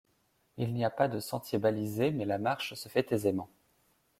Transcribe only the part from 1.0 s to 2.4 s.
de sentier balisé, mais la